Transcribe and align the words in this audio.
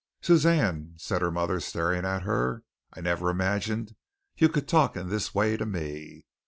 "Suzanne," 0.23 0.95
said 0.97 1.21
her 1.21 1.29
mother, 1.29 1.59
staring 1.59 2.05
at 2.05 2.23
her, 2.23 2.63
"I 2.91 3.01
never 3.01 3.29
imagined 3.29 3.95
you 4.35 4.49
could 4.49 4.67
talk 4.67 4.95
in 4.95 5.09
this 5.09 5.35
way 5.35 5.57
to 5.57 5.65
me. 5.67 6.25